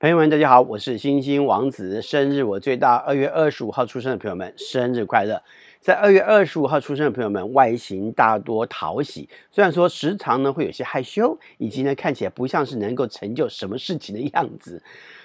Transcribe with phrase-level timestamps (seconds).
[0.00, 5.42] 朋友们，大家好，我是星星王子，生日我最大，二月二十五号出生的朋友们，生日快乐！
[5.80, 14.80] 在二月二十五号出生的朋友们，外形大多讨喜，虽然说时常呢会有些害羞，以及呢看起来不像是能够成就什么事情的样子，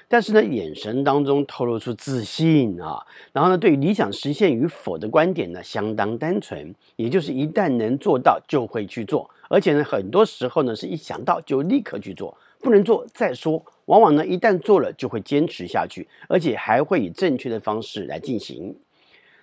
[0.08, 12.36] 但是呢眼神当中透露出自信啊，然后呢对于理想实现与否的观点呢相当单纯，也就是一旦能做到就会去做，而且呢很多时候呢是一想到就立刻去做。
[12.64, 18.74] 不能做再说，往往呢，一旦做了就会坚持下去，而且还会以正确的方式来进行，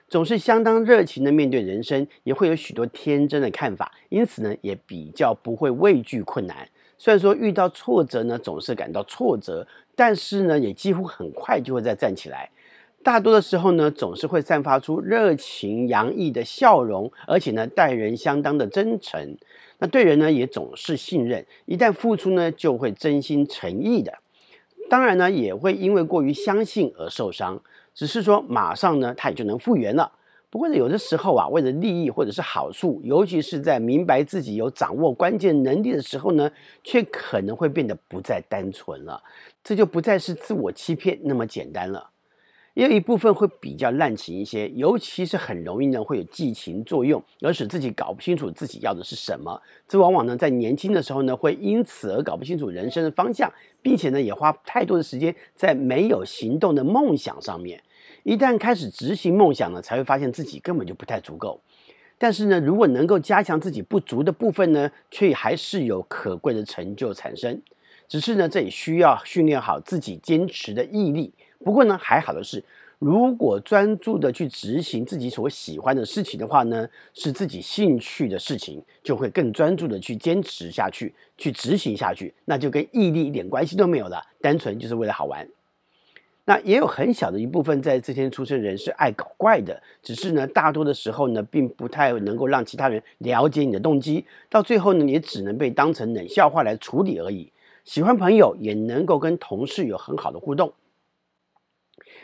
[0.09, 6.67] 总是相当热情的面对人生，也会有许多天真的看法，因此呢，也比较不会畏惧困难。
[6.97, 12.51] 虽然说遇到挫折呢，总是感到挫折，但是呢，也几乎很快就会再站起来。
[13.03, 19.39] 大多的时候呢，总是会散发出热情洋溢的笑容，而且呢，待人相当的真诚。
[19.79, 24.13] 那对人呢，也总是信任，一旦付出呢，就会真心诚意的。
[24.91, 27.63] 当然呢，也会因为过于相信而受伤，
[27.95, 30.13] 只是说马上呢，他也就能复原了。
[30.51, 36.51] 不过呢，有的时候啊，为了利益或者是好处，尤其是在明白自己有掌握关键能力的时候呢，
[36.85, 39.23] 却可能会变得不再单纯了。
[39.65, 42.11] 这就不再是自我欺骗那么简单了。
[42.75, 49.61] 也有一部分会比较滥情一些，尤其是很容易呢会有寄情作用，而使自己搞不清楚自己要的是什么。
[49.89, 57.83] 这往往呢在年轻的时候呢会因此而搞不清楚人生的方向，并且呢也花太多的时间在没有行动的梦想上面。
[58.23, 61.61] 一旦开始执行梦想呢，才会发现自己根本就不太足够。
[62.19, 67.61] 但是呢，如果能够加强自己不足的部分呢，却还是有可贵的成就产生。
[68.07, 71.33] 只是呢，这也需要训练好自己坚持的毅力。
[71.65, 72.63] 不过呢，还好的是，
[72.99, 85.47] 如果专注的去执行自己所喜欢的事情的话呢，是自己兴趣的事情，就会更专注的去坚持下去，去执行下去，那就跟毅力一点关系都没有了，单纯就是为了好玩。
[86.47, 97.53] 那也有很小的一部分在这天出生人是爱搞怪的，只是呢，大多的时候呢，并不太能够让其他人了解你的动机，到最后呢，也只能被当成冷笑话来处理而已。
[97.85, 100.73] 喜欢朋友，也能够跟同事有很好的互动。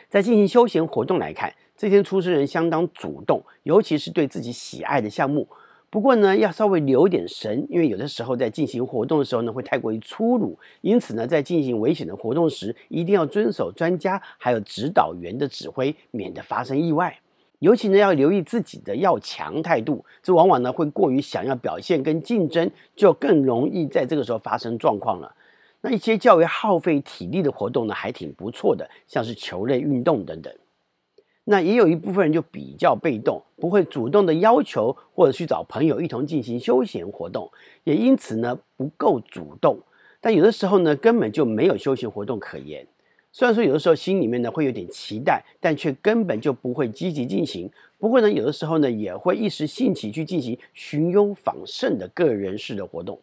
[0.09, 5.47] 在进行休闲活动来看，这天出生人相当主动，尤其是对自己喜爱的项目。
[5.89, 10.57] 不过呢，要稍微留点神，因为有的时候在进行活动的时候呢，会太过于粗鲁。
[10.81, 17.17] 因此呢，在进行危险的活动时，一定要遵守专家还有指导员的指挥，免得发生意外。
[17.59, 25.33] 尤其呢，要留意自己的要强态度，这往往呢会过于想要表现跟竞争，就更容易在这个时候发生状况了。
[25.81, 30.53] 那一些较为耗费体力的活动呢，还挺不错的，像是球类运动等等。
[31.49, 37.49] 那也有一部分人就比较被动，不会主动的要求或者去找朋友一同进行休闲活动，
[37.85, 39.79] 也因此呢不够主动。
[40.19, 42.85] 但有的时候呢，根本就没有休闲活动可言。
[43.31, 47.69] 虽然说有的时候心里面呢会有点期待，但却根本就不会积极进行。
[47.97, 53.17] 不过呢，有的时候呢也会一时兴起去进行寻幽访胜的个人式的活动。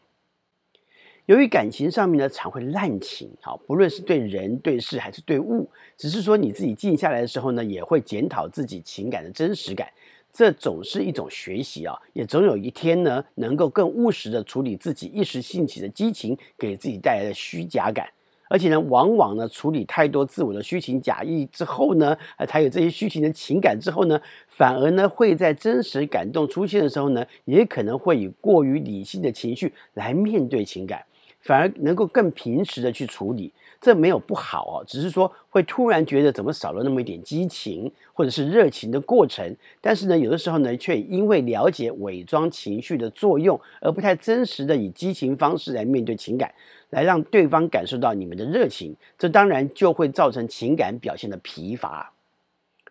[1.27, 9.89] 由于感情上面呢，常会滥情，好，不论是对人、对事还是对物，只是说你自己静下来的时候呢，也会检讨自己情感的真实感，
[10.31, 18.07] 这总是一种学习啊，也总有一天呢，能够更务实的处理自己一时兴起的激情给自己带来的虚假感，
[18.51, 22.15] 而且呢，往往呢，处理太多自我的虚情假意之后呢，
[22.47, 31.03] 才有这些虚情的情感之后呢，反而呢，会在真实感动出现的时候呢，也可能会以过于理性的情绪来面对情感。
[31.45, 39.55] 反而能够更平实的去处理，这没有不好哦，只是说会突然觉得怎么少了那么一点激情或者是热情的过程。
[39.83, 46.51] 但是呢，有的时候呢，却因为了解伪装情绪的作用，而不太真实的以激情方式来面对情感，
[46.89, 52.11] 来让对方感受到你们的热情，这当然就会造成情感表现的疲乏。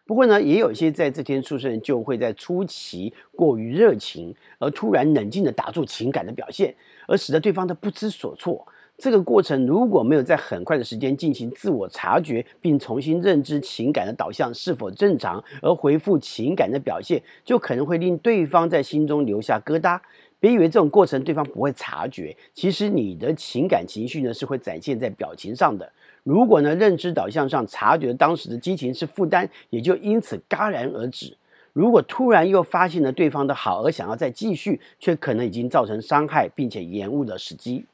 [0.05, 6.75] 不过呢，也有一些在这天出生就会在初期过于热情，而突然冷静地打住情感的表现，
[7.07, 8.67] 而使得对方的不知所措。
[8.95, 19.99] 这个过程如果没有在很快的时间进行自我察觉，并重新认知情感的导向是否正常，而回复情感的表现，就可能会令对方在心中留下疙瘩。
[20.39, 25.91] 别以为这种过程对方不会察觉，其实你的情感情绪呢是会展现在表情上的。
[26.23, 31.35] 如果呢，认知导向上察觉当时的激情是负担，也就因此戛然而止。
[31.73, 37.85] 如果突然又发现了对方的好而想要再继续，却可能已经造成伤害，并且延误了时机。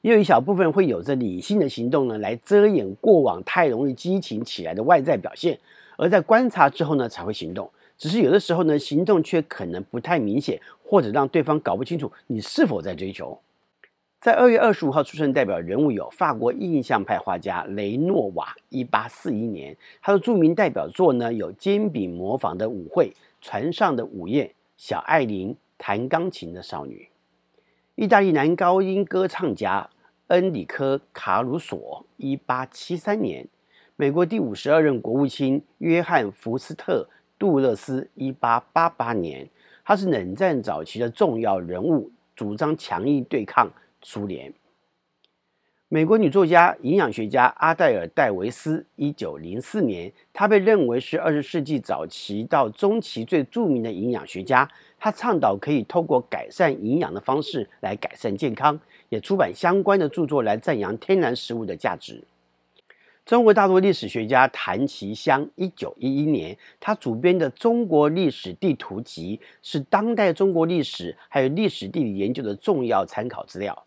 [0.00, 5.58] 也有一小部分会有着理性的行动呢，来遮掩过往太容易激情起来的外在表现，
[5.96, 7.70] 而在观察之后呢，才会行动。
[7.96, 13.40] 只是有的时候呢，行动却可能不太明显，或者让对方搞不清楚你是否在追求。
[14.20, 27.08] 在二月二十五号出生的代表人物有法国印象派画家雷诺瓦，一八四一年，他的著名代表作呢有煎饼模仿的舞会、船上的午夜、小艾琳弹钢琴的少女。
[27.94, 29.88] 意大利男高音歌唱家
[30.26, 33.46] 恩里科·卡鲁索，一八七三年，
[33.94, 39.48] 美国第五十二任国务卿约翰·福斯特·杜勒斯，一八八八年，
[39.84, 43.70] 他是冷战早期的重要人物，主张强硬对抗。
[44.02, 44.52] 苏联，
[45.88, 54.68] 美国女作家、营养学家阿黛尔·戴维斯，一九零四年，她被认为是二十世纪早期到中期最著名的营养学家。
[54.98, 58.78] 她倡导可以透过改善营养的方式来改善健康，
[59.08, 62.22] 也出版相关的著作来赞扬天然食物的价值。
[63.24, 73.84] 中国大陆历史学家谭其驤，一九一一年，他主编的《中国历史地图集》是当代中国历史还有历史地理研究的重要参考资料。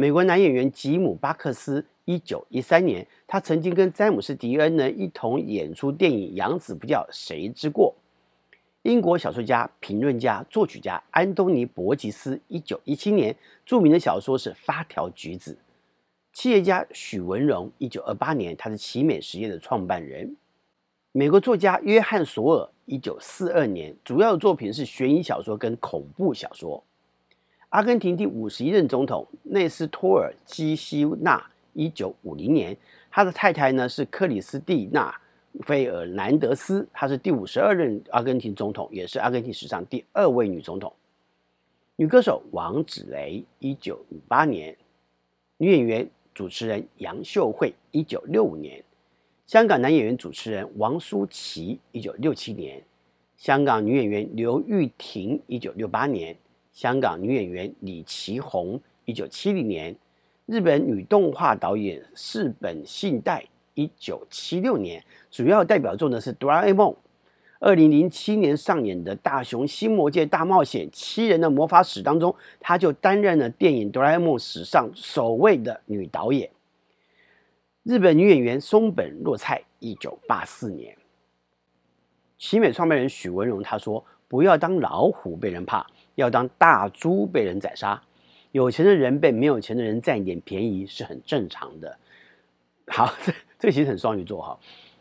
[0.00, 7.92] 美国男演员吉姆·巴克斯，一九一三年，他曾经跟詹姆斯·迪恩呢一同演出电影《养子不教谁之过》。
[8.82, 13.34] 英国小说家、评论家、作曲家安东尼·伯吉斯，一九一七年，
[13.66, 15.52] 著名的小说是《发条橘子》。
[16.32, 20.36] 企业家许文荣，一九二八年，他是奇美实业的创办人。
[21.10, 26.84] 美国作家约翰·索尔，一九四二年，主要的作品是悬疑小说跟恐怖小说。
[27.70, 31.38] 阿根廷第五十一任总统内斯托尔·基希纳，
[31.74, 32.74] 一九五零年，
[33.10, 35.14] 他的太太呢是克里斯蒂娜·
[35.64, 40.90] 费尔南德斯，她是第五十二任阿根廷总统，也是阿根廷史上第二位女总统。
[41.96, 44.74] 女歌手王芷蕾，一九五八年；
[45.58, 48.80] 女演员、主持人杨秀慧，一九六五年；
[49.46, 52.80] 香港男演员、主持人王舒淇，一九六七年；
[53.36, 56.34] 香港女演员刘玉婷，一九六八年。
[56.78, 59.92] 香港女演员李奇红，一九七零年；
[60.46, 63.44] 日本女动画导演寺本信代，
[63.74, 65.04] 一九七六年。
[65.28, 66.92] 主要代表作呢是《哆啦 A 梦》。
[67.58, 76.48] 二零零七年上演的《大雄新魔界大冒险：七人的魔法使》当中，她就担任了电影《哆啦 A 梦》史上首位的女导演。
[77.82, 80.96] 日本女演员松本若菜，一九八四年。
[82.38, 85.86] 奇美创办人许文荣他说：“不要当老虎被人怕。”
[86.18, 88.02] 要当大猪被人宰杀，
[88.50, 91.96] 有钱的人被没有钱的人占一点便宜是很正常的。
[92.88, 94.58] 好，这 这其实很双鱼座哈。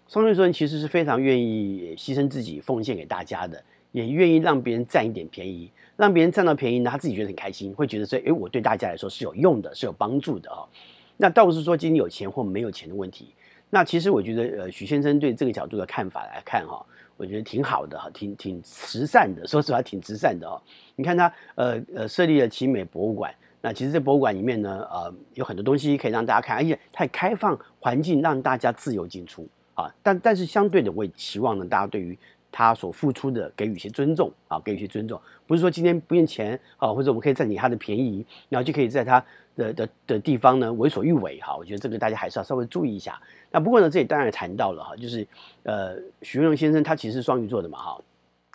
[0.08, 3.60] 双鱼座人其实是非常愿意牺牲自己奉献给大家的，
[3.92, 10.70] 也愿意让别人占一点便宜，让别人占到便宜呢，他自己觉得很开心，会觉得说，诶，我对大家来说是有用的，是有帮助的哦。
[11.18, 13.34] 那倒不是说今天有钱或没有钱的问题。
[13.72, 16.86] 那其实我觉得，呃，许先生对这个角度的看法来看哈。
[17.18, 19.46] 我觉得挺好的哈，挺挺慈善的。
[19.48, 20.62] 说实话，挺慈善的哦。
[20.96, 23.34] 你看他，呃呃，设立了奇美博物馆。
[23.60, 29.92] 那其实这博物馆里面呢，呃，有很多东西可以让大家看，而且它开放环境让大家自由进出啊。
[30.04, 32.18] 但但是相对的，我也期望呢，大家对于
[32.52, 35.20] 他所付出的给予一些尊重啊，给予一些尊重。
[35.46, 39.24] 不是说今天不用钱啊，或者我们可以占你他的便宜，然后就可以在他
[39.56, 41.56] 的的的地方呢为所欲为哈。
[41.56, 43.20] 我觉得这个大家还是要稍微注意一下。
[43.52, 45.26] 那不过呢，这里当然也谈到了哈，就是
[45.64, 48.02] 呃，许文荣先生他其实是双鱼座的嘛哈，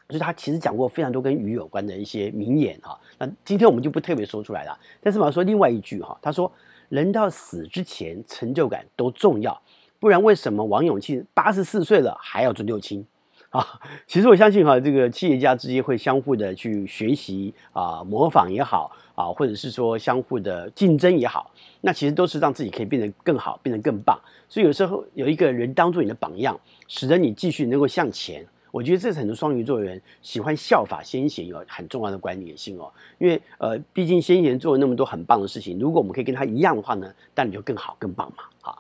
[0.08, 2.98] 所以他其实讲过非常多跟鱼有关的一些名言哈。
[3.18, 6.50] 那今天我们就不特别说出来了，但是我要说另外一句哈，他说
[6.90, 9.58] 人到死之前成就感都重要，
[9.98, 13.02] 不然为什么王永庆八十四岁了还要做六亲？
[13.52, 13.62] 啊，
[14.06, 21.50] 其实我相信哈，这个企业家之间会相互的去学习啊，模仿也好啊，或者是说相互的竞争也好，
[21.82, 24.18] 那其实都是让自己可以变得更好，变得更棒。
[24.48, 28.42] 所以有时候有一个人当做你的榜样，使得你继续能够向前。
[28.70, 32.90] 我觉得这是很多双鱼座的人喜欢效法先贤有很重要的关联性哦。
[33.18, 38.44] 因为呃，毕竟先贤做了那么多很棒的事情，如果我们可以跟他一样的话呢，那你就更好更棒嘛。
[38.62, 38.78] 好，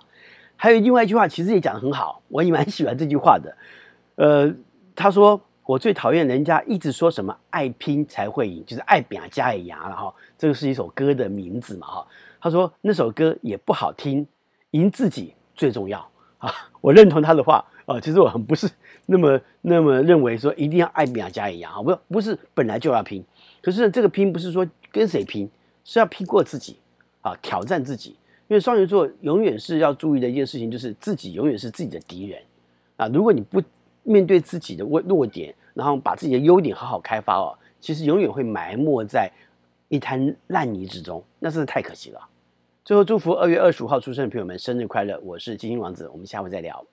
[0.56, 3.54] 还有另外一句话，其实也讲得很好，我也蛮喜欢这句话的。
[4.16, 4.54] 呃，
[4.94, 12.06] 他说我最讨厌人家一直说什么爱拼才会赢，就是爱拼才会赢，然后这个是一首歌的名字嘛哈。
[12.40, 14.26] 他说那首歌也不好听，
[14.72, 16.06] 赢自己最重要
[16.38, 16.52] 啊。
[16.80, 18.68] 我认同他的话啊，其实我很不是
[19.06, 23.24] 那么那么认为说一定要爱拼才会赢啊，不不是本来就要拼，
[23.60, 25.48] 可是这个拼不是说跟谁拼，
[25.84, 26.78] 是要拼过自己
[27.20, 28.16] 啊，挑战自己。
[28.48, 32.42] 因为双鱼座永远是要注意的一件事情，就是自己永远是自己的敌人
[32.96, 33.08] 啊。
[33.08, 33.62] 如果你不
[34.02, 39.30] 面对自己的弱弱点，然后把自己的优点好好开发哦，其实永远会埋没在
[39.88, 42.20] 一滩烂泥之中，那真是太可惜了。
[42.84, 45.20] 最后祝福二月二十五号出生的朋友们生日快乐！
[45.20, 46.84] 我是金星王子，我们下回再聊。